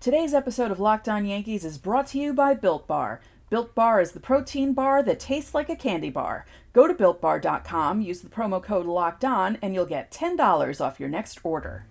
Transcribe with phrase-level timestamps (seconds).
[0.00, 3.20] Today's episode of Locked On Yankees is brought to you by Built Bar.
[3.50, 6.46] Built Bar is the protein bar that tastes like a candy bar.
[6.72, 11.08] Go to builtbar.com, use the promo code Locked On, and you'll get $10 off your
[11.08, 11.86] next order.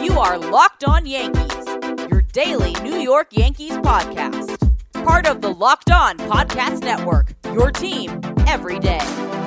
[0.00, 1.66] You are Locked On Yankees,
[2.10, 4.56] your daily New York Yankees podcast.
[5.04, 9.37] Part of the Locked On Podcast Network, your team every day.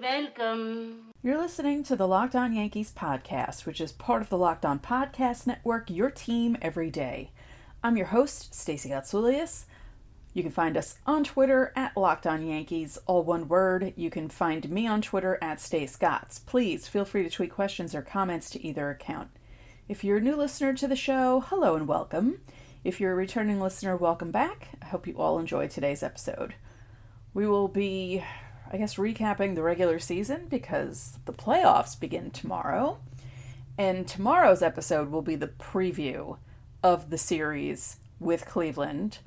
[0.00, 1.12] Welcome.
[1.22, 4.78] You're listening to the Locked On Yankees podcast, which is part of the Locked On
[4.78, 7.30] Podcast Network, your team every day.
[7.84, 9.66] I'm your host, Stacey Gotsulias.
[10.32, 13.92] You can find us on Twitter at Locked On Yankees, all one word.
[13.96, 16.38] You can find me on Twitter at Stace Gotts.
[16.38, 19.28] Please feel free to tweet questions or comments to either account.
[19.90, 22.40] If you're a new listener to the show, hello and welcome.
[22.82, 24.68] If you're a returning listener, welcome back.
[24.80, 26.54] I hope you all enjoyed today's episode.
[27.34, 28.24] We will be,
[28.70, 32.98] I guess, recapping the regular season because the playoffs begin tomorrow.
[33.78, 36.38] And tomorrow's episode will be the preview
[36.82, 39.18] of the series with Cleveland.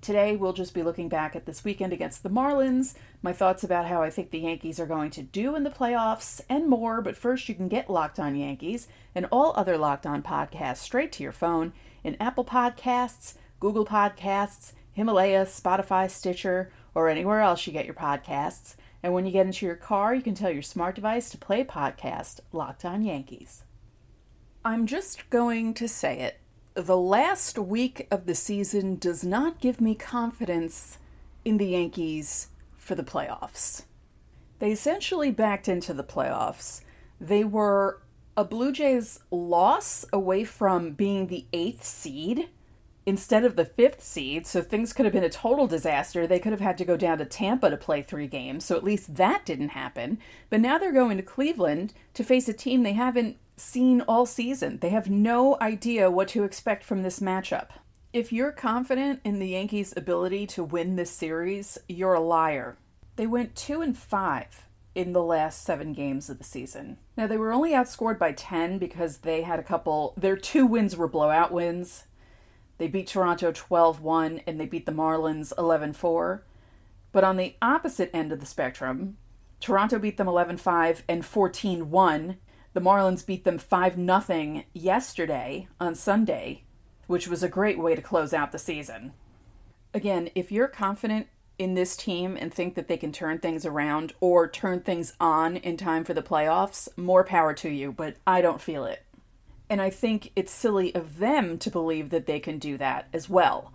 [0.00, 3.86] Today, we'll just be looking back at this weekend against the Marlins, my thoughts about
[3.86, 7.00] how I think the Yankees are going to do in the playoffs, and more.
[7.00, 11.10] But first, you can get Locked On Yankees and all other Locked On podcasts straight
[11.12, 17.72] to your phone in Apple Podcasts, Google Podcasts, Himalaya, Spotify, Stitcher, or anywhere else you
[17.72, 18.76] get your podcasts.
[19.02, 21.64] And when you get into your car, you can tell your smart device to play
[21.64, 23.64] podcast Locked On Yankees.
[24.64, 26.40] I'm just going to say it.
[26.74, 30.98] The last week of the season does not give me confidence
[31.44, 33.84] in the Yankees for the playoffs.
[34.58, 36.82] They essentially backed into the playoffs.
[37.20, 38.00] They were
[38.36, 42.48] a Blue Jays loss away from being the eighth seed
[43.06, 46.26] instead of the fifth seed, so things could have been a total disaster.
[46.26, 48.84] They could have had to go down to Tampa to play three games, so at
[48.84, 50.18] least that didn't happen.
[50.50, 54.78] But now they're going to Cleveland to face a team they haven't seen all season.
[54.78, 57.68] They have no idea what to expect from this matchup.
[58.12, 62.76] If you're confident in the Yankees' ability to win this series, you're a liar.
[63.16, 66.98] They went 2 and 5 in the last 7 games of the season.
[67.16, 70.96] Now they were only outscored by 10 because they had a couple their two wins
[70.96, 72.04] were blowout wins
[72.78, 76.44] they beat Toronto 12 1 and they beat the Marlins 11 4.
[77.12, 79.16] But on the opposite end of the spectrum,
[79.60, 82.36] Toronto beat them 11 5 and 14 1.
[82.72, 86.64] The Marlins beat them 5 0 yesterday on Sunday,
[87.06, 89.12] which was a great way to close out the season.
[89.92, 94.12] Again, if you're confident in this team and think that they can turn things around
[94.20, 98.40] or turn things on in time for the playoffs, more power to you, but I
[98.40, 99.04] don't feel it.
[99.68, 103.28] And I think it's silly of them to believe that they can do that as
[103.28, 103.72] well.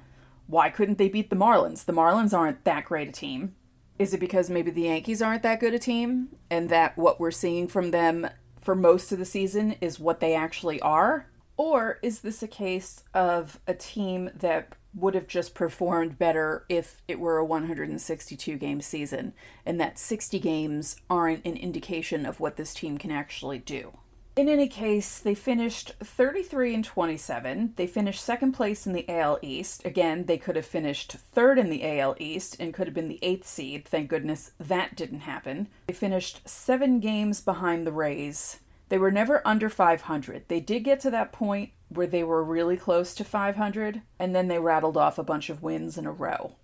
[0.47, 1.85] Why couldn't they beat the Marlins?
[1.85, 3.55] The Marlins aren't that great a team.
[3.97, 7.31] Is it because maybe the Yankees aren't that good a team and that what we're
[7.31, 8.29] seeing from them
[8.61, 11.27] for most of the season is what they actually are?
[11.57, 17.01] Or is this a case of a team that would have just performed better if
[17.07, 19.33] it were a 162 game season
[19.65, 23.97] and that 60 games aren't an indication of what this team can actually do?
[24.39, 27.73] In any case, they finished 33 and 27.
[27.75, 29.83] They finished second place in the AL East.
[29.83, 33.19] Again, they could have finished third in the AL East and could have been the
[33.21, 33.83] eighth seed.
[33.83, 35.67] Thank goodness that didn't happen.
[35.87, 38.61] They finished seven games behind the Rays.
[38.87, 40.45] They were never under 500.
[40.47, 44.47] They did get to that point where they were really close to 500, and then
[44.47, 46.55] they rattled off a bunch of wins in a row.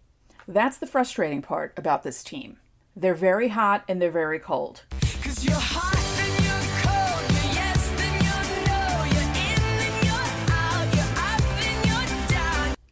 [0.47, 2.55] That's the frustrating part about this team.
[2.95, 4.83] They're very hot and they're very cold.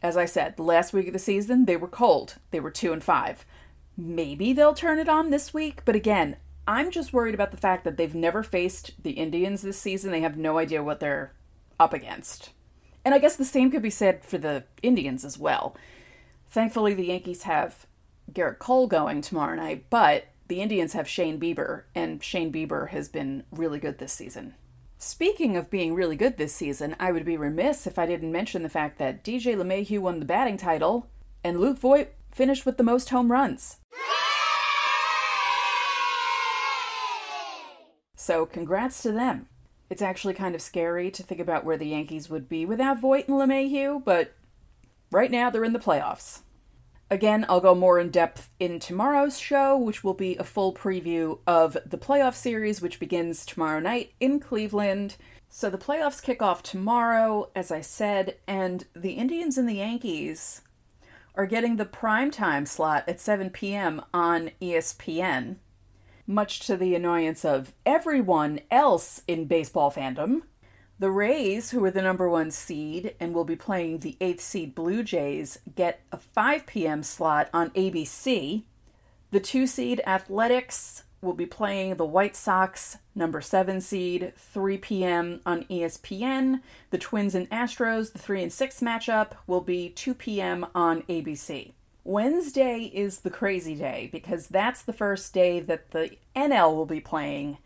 [0.04, 2.34] As I said, the last week of the season, they were cold.
[2.50, 3.46] They were 2 and 5.
[3.96, 6.36] Maybe they'll turn it on this week, but again,
[6.68, 10.12] I'm just worried about the fact that they've never faced the Indians this season.
[10.12, 11.32] They have no idea what they're
[11.80, 12.50] up against.
[13.02, 15.74] And I guess the same could be said for the Indians as well.
[16.50, 17.86] Thankfully, the Yankees have
[18.30, 23.08] Gerrit Cole going tomorrow night, but the Indians have Shane Bieber, and Shane Bieber has
[23.08, 24.54] been really good this season.
[24.98, 28.62] Speaking of being really good this season, I would be remiss if I didn't mention
[28.62, 31.08] the fact that DJ LeMahieu won the batting title
[31.42, 33.78] and Luke Voit finished with the most home runs.
[38.16, 39.48] So, congrats to them.
[39.90, 43.28] It's actually kind of scary to think about where the Yankees would be without Voit
[43.28, 44.32] and LeMahieu, but
[45.10, 46.40] right now they're in the playoffs.
[47.14, 51.38] Again, I'll go more in depth in tomorrow's show, which will be a full preview
[51.46, 55.14] of the playoff series, which begins tomorrow night in Cleveland.
[55.48, 60.62] So the playoffs kick off tomorrow, as I said, and the Indians and the Yankees
[61.36, 64.02] are getting the prime time slot at 7 p.m.
[64.12, 65.58] on ESPN,
[66.26, 70.42] much to the annoyance of everyone else in baseball fandom.
[70.98, 74.76] The Rays, who are the number one seed and will be playing the eighth seed
[74.76, 77.02] Blue Jays, get a 5 p.m.
[77.02, 78.62] slot on ABC.
[79.32, 85.40] The two seed Athletics will be playing the White Sox, number seven seed, 3 p.m.
[85.44, 86.60] on ESPN.
[86.90, 90.66] The Twins and Astros, the 3 and 6 matchup, will be 2 p.m.
[90.76, 91.72] on ABC.
[92.04, 97.00] Wednesday is the crazy day because that's the first day that the NL will be
[97.00, 97.58] playing.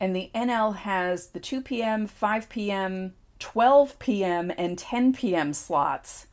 [0.00, 5.52] And the NL has the 2 p.m., 5 p.m., 12 p.m., and 10 p.m.
[5.52, 6.26] slots,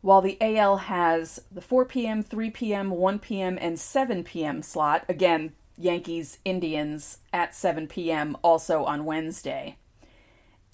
[0.00, 4.62] while the AL has the 4 p.m., 3 p.m., 1 p.m., and 7 p.m.
[4.62, 5.04] slot.
[5.08, 8.36] Again, Yankees Indians at 7 p.m.
[8.42, 9.76] also on Wednesday.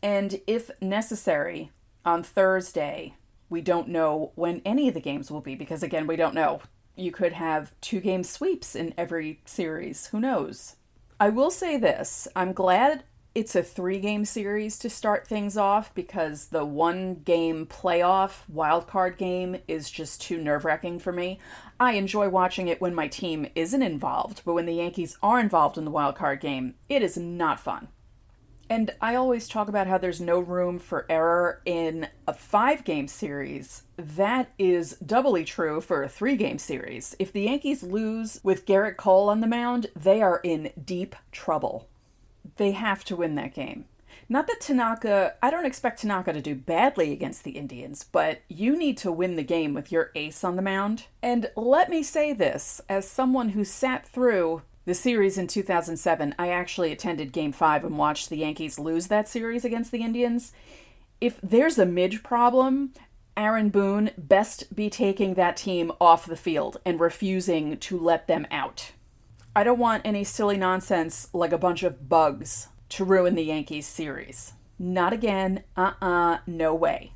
[0.02, 1.70] And if necessary,
[2.04, 3.14] on Thursday,
[3.50, 6.60] we don't know when any of the games will be because, again, we don't know.
[6.96, 10.06] You could have two game sweeps in every series.
[10.08, 10.76] Who knows?
[11.20, 13.02] I will say this I'm glad
[13.34, 19.16] it's a three game series to start things off because the one game playoff wildcard
[19.16, 21.40] game is just too nerve wracking for me.
[21.80, 25.76] I enjoy watching it when my team isn't involved, but when the Yankees are involved
[25.76, 27.88] in the wildcard game, it is not fun.
[28.70, 33.08] And I always talk about how there's no room for error in a five game
[33.08, 33.84] series.
[33.96, 37.16] That is doubly true for a three game series.
[37.18, 41.88] If the Yankees lose with Gerrit Cole on the mound, they are in deep trouble.
[42.56, 43.86] They have to win that game.
[44.30, 48.76] Not that Tanaka, I don't expect Tanaka to do badly against the Indians, but you
[48.76, 51.06] need to win the game with your ace on the mound.
[51.22, 56.48] And let me say this as someone who sat through the series in 2007, I
[56.48, 60.52] actually attended game five and watched the Yankees lose that series against the Indians.
[61.20, 62.94] If there's a midge problem,
[63.36, 68.46] Aaron Boone best be taking that team off the field and refusing to let them
[68.50, 68.92] out.
[69.54, 73.86] I don't want any silly nonsense like a bunch of bugs to ruin the Yankees
[73.86, 74.54] series.
[74.78, 75.64] Not again.
[75.76, 77.12] Uh uh-uh, uh, no way.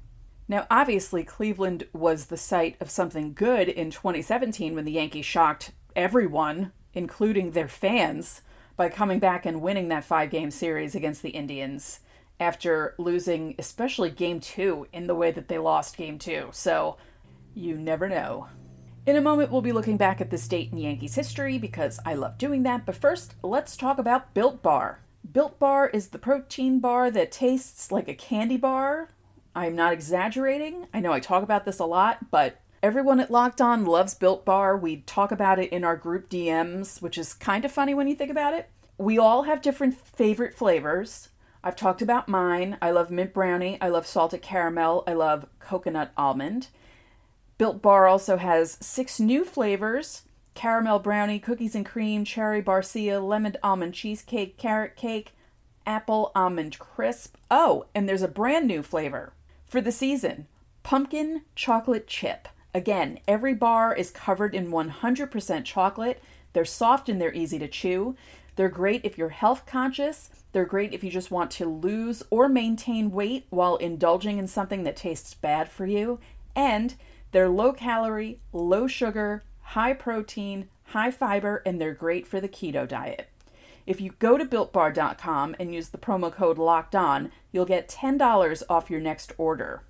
[0.46, 5.72] Now, obviously, Cleveland was the site of something good in 2017 when the Yankees shocked
[5.96, 8.42] everyone including their fans,
[8.76, 12.00] by coming back and winning that five game series against the Indians
[12.40, 16.48] after losing, especially game two, in the way that they lost game two.
[16.52, 16.96] So
[17.54, 18.48] you never know.
[19.04, 22.14] In a moment, we'll be looking back at this date in Yankees history because I
[22.14, 22.86] love doing that.
[22.86, 25.00] But first, let's talk about Built Bar.
[25.30, 29.10] Built Bar is the protein bar that tastes like a candy bar.
[29.54, 30.86] I'm not exaggerating.
[30.94, 34.44] I know I talk about this a lot, but Everyone at Locked On loves Built
[34.44, 34.76] Bar.
[34.76, 38.16] We talk about it in our group DMs, which is kind of funny when you
[38.16, 38.70] think about it.
[38.98, 41.28] We all have different favorite flavors.
[41.62, 42.78] I've talked about mine.
[42.82, 43.80] I love mint brownie.
[43.80, 45.04] I love salted caramel.
[45.06, 46.70] I love coconut almond.
[47.56, 50.22] Built Bar also has six new flavors
[50.54, 55.36] caramel brownie, cookies and cream, cherry barcia, lemon almond cheesecake, carrot cake,
[55.86, 57.36] apple almond crisp.
[57.48, 59.34] Oh, and there's a brand new flavor
[59.66, 60.48] for the season
[60.82, 62.48] pumpkin chocolate chip.
[62.74, 66.22] Again, every bar is covered in 100% chocolate.
[66.52, 68.16] They're soft and they're easy to chew.
[68.56, 70.30] They're great if you're health conscious.
[70.52, 74.84] They're great if you just want to lose or maintain weight while indulging in something
[74.84, 76.18] that tastes bad for you.
[76.54, 76.94] And
[77.32, 82.86] they're low calorie, low sugar, high protein, high fiber, and they're great for the keto
[82.86, 83.28] diet.
[83.86, 88.62] If you go to builtbar.com and use the promo code locked on, you'll get $10
[88.68, 89.82] off your next order.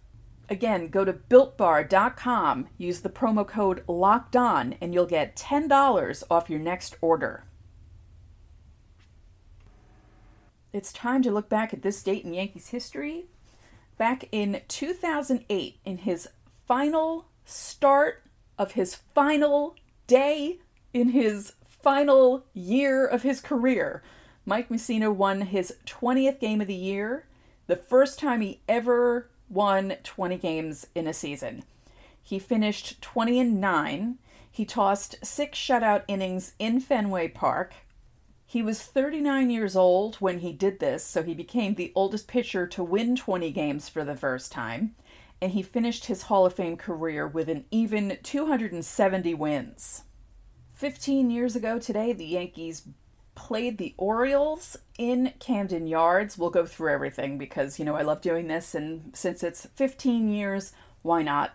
[0.49, 6.51] Again, go to builtbar.com, use the promo code locked on, and you'll get $10 off
[6.51, 7.45] your next order.
[10.73, 13.27] It's time to look back at this date in Yankees history.
[13.99, 16.29] Back in 2008, in his
[16.67, 18.25] final start
[18.59, 20.59] of his final day
[20.93, 24.03] in his final year of his career,
[24.45, 27.27] Mike Mussina won his 20th game of the year,
[27.67, 31.63] the first time he ever won 20 games in a season.
[32.23, 34.19] He finished 20 and 9.
[34.51, 37.75] He tossed six shutout innings in Fenway Park.
[38.47, 42.67] He was 39 years old when he did this, so he became the oldest pitcher
[42.67, 44.95] to win 20 games for the first time.
[45.41, 50.03] And he finished his Hall of Fame career with an even 270 wins.
[50.75, 52.83] 15 years ago today, the Yankees
[53.35, 56.37] played the Orioles in Camden Yards.
[56.37, 60.29] We'll go through everything because, you know, I love doing this, and since it's 15
[60.29, 60.73] years,
[61.03, 61.53] why not?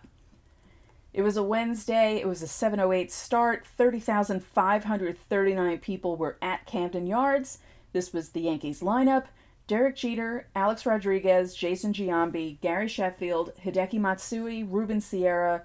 [1.12, 2.16] It was a Wednesday.
[2.16, 3.66] It was a 7:08 start.
[3.66, 7.58] 30,539 people were at Camden Yards.
[7.92, 9.24] This was the Yankees lineup:
[9.66, 15.62] Derek Jeter, Alex Rodriguez, Jason Giambi, Gary Sheffield, Hideki Matsui, Ruben Sierra,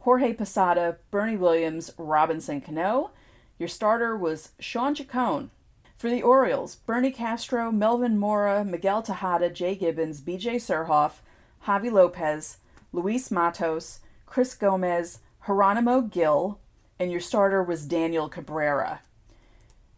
[0.00, 3.12] Jorge Posada, Bernie Williams, Robinson Cano.
[3.58, 5.50] Your starter was Sean Chacon.
[5.96, 11.20] For the Orioles, Bernie Castro, Melvin Mora, Miguel Tejada, Jay Gibbons, BJ Surhoff,
[11.66, 12.58] Javi Lopez,
[12.92, 16.58] Luis Matos, Chris Gomez, Geronimo Gil,
[16.98, 19.00] and your starter was Daniel Cabrera.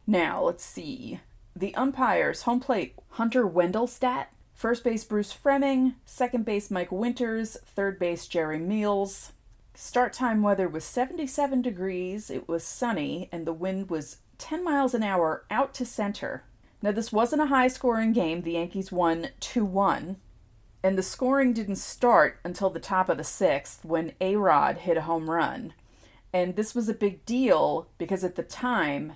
[0.07, 1.21] Now, let's see.
[1.57, 7.99] The umpires, home plate, Hunter Wendelstedt, first base Bruce Fleming, second base Mike Winters, third
[7.99, 9.33] base Jerry Meals.
[9.77, 14.95] Start time weather was 77 degrees, it was sunny, and the wind was 10 miles
[14.95, 16.45] an hour out to center.
[16.81, 18.43] Now, this wasn't a high scoring game.
[18.43, 20.17] The Yankees won 2 1.
[20.85, 24.97] And the scoring didn't start until the top of the sixth when A Rod hit
[24.97, 25.73] a home run.
[26.33, 29.15] And this was a big deal because at the time,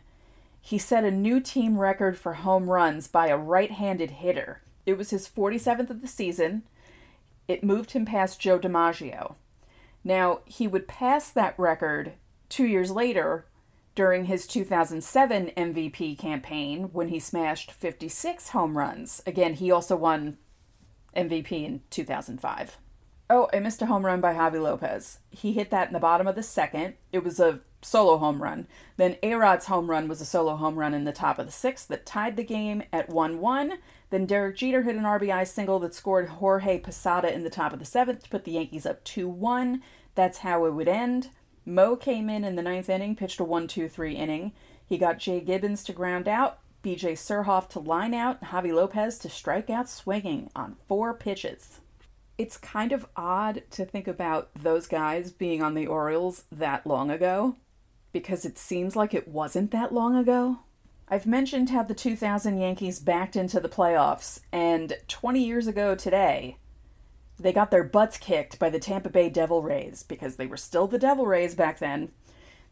[0.60, 4.62] he set a new team record for home runs by a right handed hitter.
[4.86, 6.62] It was his 47th of the season.
[7.46, 9.34] It moved him past Joe DiMaggio.
[10.08, 12.14] Now, he would pass that record
[12.48, 13.44] two years later
[13.94, 19.22] during his 2007 MVP campaign when he smashed 56 home runs.
[19.26, 20.38] Again, he also won
[21.14, 22.78] MVP in 2005.
[23.28, 25.18] Oh, I missed a home run by Javi Lopez.
[25.28, 26.94] He hit that in the bottom of the second.
[27.12, 28.66] It was a solo home run.
[28.96, 31.52] Then A Rod's home run was a solo home run in the top of the
[31.52, 33.74] sixth that tied the game at 1 1.
[34.10, 37.78] Then Derek Jeter hit an RBI single that scored Jorge Posada in the top of
[37.78, 39.82] the seventh to put the Yankees up 2 1.
[40.18, 41.30] That's how it would end.
[41.64, 44.50] Mo came in in the ninth inning, pitched a 1 2 3 inning.
[44.84, 49.30] He got Jay Gibbons to ground out, BJ Surhoff to line out, Javi Lopez to
[49.30, 51.82] strike out swinging on four pitches.
[52.36, 57.12] It's kind of odd to think about those guys being on the Orioles that long
[57.12, 57.54] ago
[58.12, 60.58] because it seems like it wasn't that long ago.
[61.06, 66.56] I've mentioned how the 2000 Yankees backed into the playoffs, and 20 years ago today,
[67.38, 70.86] they got their butts kicked by the Tampa Bay Devil Rays because they were still
[70.86, 72.10] the Devil Rays back then.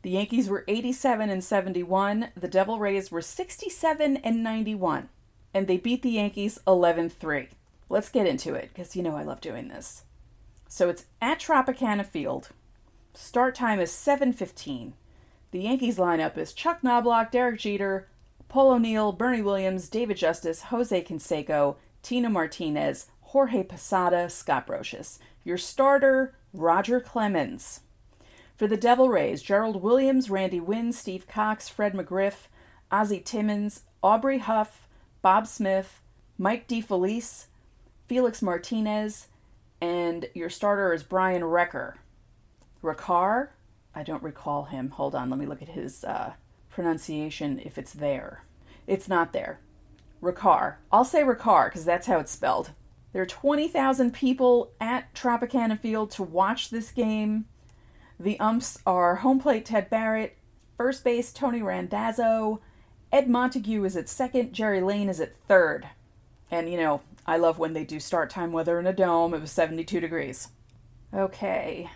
[0.03, 5.09] The Yankees were 87 and 71, the Devil Rays were 67 and 91,
[5.55, 7.49] and they beat the Yankees 11 3.
[7.89, 10.05] Let's get into it because you know I love doing this.
[10.69, 12.51] So it's at Tropicana Field.
[13.15, 14.93] Start time is 7:15.
[15.53, 18.09] The Yankees lineup is Chuck Knobloch, Derek Jeter,
[18.49, 25.19] Paul O'Neill, Bernie Williams, David Justice, Jose Canseco, Tino Martinez, Jorge Posada, Scott Brosius.
[25.43, 27.81] Your starter, Roger Clemens.
[28.57, 32.47] For the Devil Rays, Gerald Williams, Randy Winn, Steve Cox, Fred McGriff,
[32.91, 34.87] Ozzie Timmons, Aubrey Huff,
[35.23, 36.01] Bob Smith,
[36.39, 37.47] Mike DiFelice,
[38.07, 39.27] Felix Martinez,
[39.81, 41.95] and your starter is Bryan Rekar.
[42.83, 43.49] Ricard,
[43.95, 44.91] I don't recall him.
[44.91, 46.35] Hold on, let me look at his uh,
[46.71, 48.45] pronunciation if it's there.
[48.87, 49.59] It's not there.
[50.23, 50.77] Ricard.
[50.93, 52.71] I'll say Ricard because that's how it's spelled.
[53.17, 57.47] There are 20,000 people at Tropicana Field to watch this game.
[58.21, 60.37] The umps are home plate Ted Barrett,
[60.77, 62.61] first base Tony Randazzo,
[63.11, 65.89] Ed Montague is at second, Jerry Layne is at third.
[66.51, 69.33] And you know, I love when they do start time weather in a dome.
[69.33, 70.49] It was 72 degrees.
[71.15, 71.89] Okay.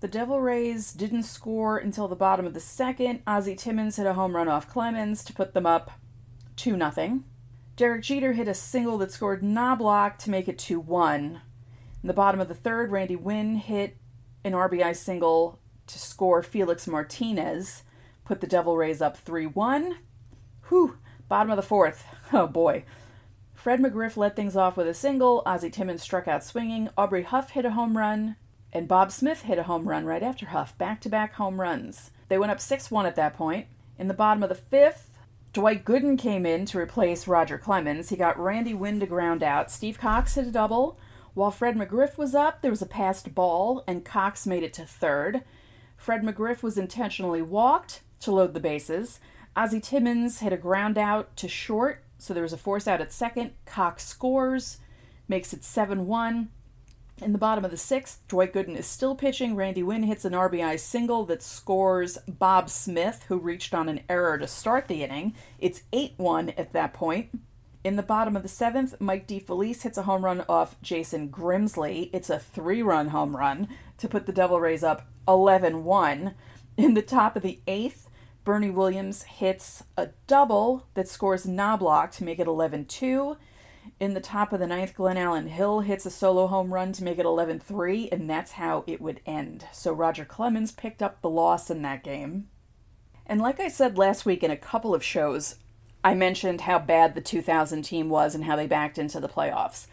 [0.00, 3.20] The Devil Rays didn't score until the bottom of the second.
[3.26, 5.90] Ozzie Timmons hit a home run off Clemens to put them up
[6.56, 7.24] 2 0.
[7.76, 11.40] Derek Jeter hit a single that scored Knobloch to make it 2 1.
[12.02, 13.96] In the bottom of the third, Randy Winn hit
[14.44, 17.84] an RBI single to score Felix Martinez,
[18.24, 19.96] put the Devil Rays up 3 1.
[20.68, 20.98] Whew,
[21.28, 22.04] bottom of the fourth.
[22.34, 22.84] Oh boy.
[23.52, 27.50] Fred McGriff led things off with a single, Ozzie Timmons struck out swinging, Aubrey Huff
[27.50, 28.36] hit a home run,
[28.72, 32.10] and Bob Smith hit a home run right after Huff, back to back home runs.
[32.28, 33.66] They went up 6 1 at that point.
[33.98, 35.11] In the bottom of the fifth,
[35.52, 38.08] Dwight Gooden came in to replace Roger Clemens.
[38.08, 39.70] He got Randy Winn to ground out.
[39.70, 40.98] Steve Cox hit a double.
[41.34, 44.86] While Fred McGriff was up, there was a passed ball, and Cox made it to
[44.86, 45.42] third.
[45.96, 49.20] Fred McGriff was intentionally walked to load the bases.
[49.54, 53.12] Ozzie Timmons hit a ground out to short, so there was a force out at
[53.12, 53.52] second.
[53.66, 54.78] Cox scores,
[55.28, 56.48] makes it 7 1.
[57.22, 59.54] In the bottom of the sixth, Dwight Gooden is still pitching.
[59.54, 64.36] Randy Winn hits an RBI single that scores Bob Smith, who reached on an error
[64.38, 65.34] to start the inning.
[65.60, 67.30] It's 8 1 at that point.
[67.84, 72.10] In the bottom of the seventh, Mike DiFelice hits a home run off Jason Grimsley.
[72.12, 76.34] It's a three run home run to put the Devil Rays up 11 1.
[76.76, 78.10] In the top of the eighth,
[78.42, 83.36] Bernie Williams hits a double that scores Knobloch to make it 11 2.
[84.02, 87.20] In the top of the ninth, Glenallen Hill hits a solo home run to make
[87.20, 89.66] it 11 3, and that's how it would end.
[89.70, 92.48] So Roger Clemens picked up the loss in that game.
[93.26, 95.54] And like I said last week in a couple of shows,
[96.02, 99.86] I mentioned how bad the 2000 team was and how they backed into the playoffs.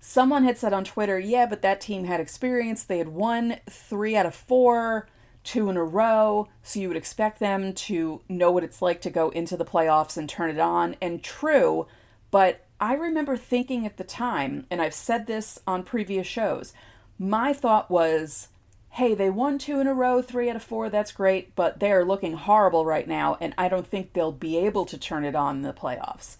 [0.00, 2.82] Someone had said on Twitter, yeah, but that team had experience.
[2.82, 5.06] They had won three out of four,
[5.44, 9.10] two in a row, so you would expect them to know what it's like to
[9.10, 10.96] go into the playoffs and turn it on.
[11.02, 11.86] And true,
[12.30, 16.72] but I remember thinking at the time, and I've said this on previous shows,
[17.18, 18.48] my thought was,
[18.90, 22.04] hey, they won two in a row, three out of four, that's great, but they're
[22.04, 25.56] looking horrible right now, and I don't think they'll be able to turn it on
[25.56, 26.36] in the playoffs.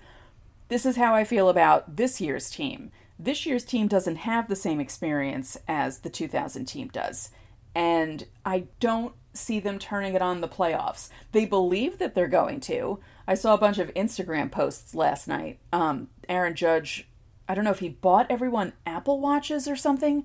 [0.69, 2.91] This is how I feel about this year's team.
[3.19, 7.31] This year's team doesn't have the same experience as the 2000 team does,
[7.75, 11.09] and I don't see them turning it on the playoffs.
[11.33, 12.99] They believe that they're going to.
[13.27, 15.59] I saw a bunch of Instagram posts last night.
[15.73, 17.07] Um, Aaron Judge,
[17.49, 20.25] I don't know if he bought everyone Apple Watches or something,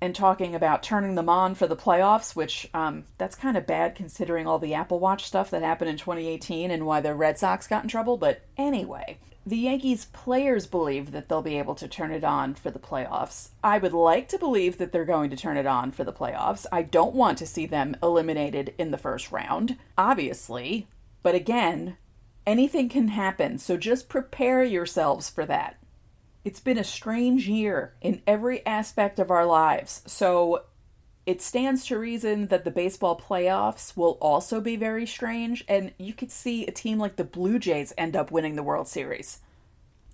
[0.00, 3.94] and talking about turning them on for the playoffs, which um, that's kind of bad
[3.94, 7.66] considering all the Apple Watch stuff that happened in 2018 and why the Red Sox
[7.66, 8.16] got in trouble.
[8.16, 12.70] But anyway, the Yankees players believe that they'll be able to turn it on for
[12.70, 13.48] the playoffs.
[13.62, 16.64] I would like to believe that they're going to turn it on for the playoffs.
[16.70, 20.86] I don't want to see them eliminated in the first round, obviously.
[21.22, 21.96] But again,
[22.48, 25.76] anything can happen, so just prepare yourselves for that.
[26.44, 30.64] It's been a strange year in every aspect of our lives, so
[31.26, 36.14] it stands to reason that the baseball playoffs will also be very strange, and you
[36.14, 39.40] could see a team like the Blue Jays end up winning the World Series.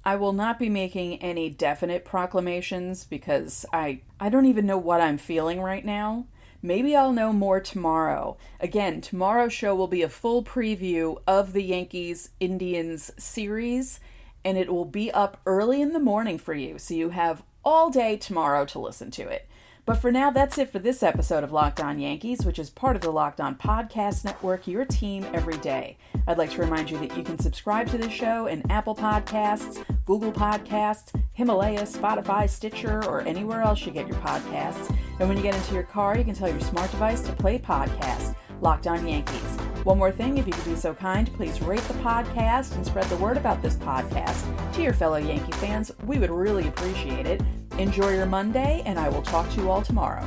[0.04, 5.00] I will not be making any definite proclamations because I I don't even know what
[5.00, 6.26] I'm feeling right now.
[6.64, 8.38] Maybe I'll know more tomorrow.
[8.58, 14.00] Again, tomorrow's show will be a full preview of the Yankees Indians series
[14.46, 17.90] and it will be up early in the morning for you, so you have all
[17.90, 19.46] day tomorrow to listen to it.
[19.86, 22.96] But for now, that's it for this episode of Locked On Yankees, which is part
[22.96, 25.98] of the Locked On Podcast Network, your team every day.
[26.26, 29.84] I'd like to remind you that you can subscribe to the show in Apple Podcasts,
[30.06, 34.88] Google Podcasts, Himalaya, Spotify, Stitcher, or anywhere else you get your podcasts.
[35.20, 37.58] And when you get into your car, you can tell your smart device to play
[37.58, 39.58] podcast, Locked On Yankees.
[39.84, 43.04] One more thing, if you could be so kind, please rate the podcast and spread
[43.10, 45.92] the word about this podcast to your fellow Yankee fans.
[46.06, 47.42] We would really appreciate it.
[47.78, 50.22] Enjoy your Monday, and I will talk to you all tomorrow.